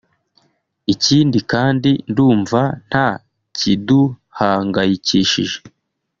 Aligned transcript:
ikindi 0.93 1.39
kandi 1.51 1.91
ndumva 2.09 2.61
nta 2.87 3.07
kiduhangayikishije 3.57 5.57